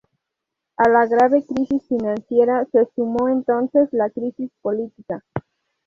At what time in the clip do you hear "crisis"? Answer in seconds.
1.45-1.87, 4.09-4.49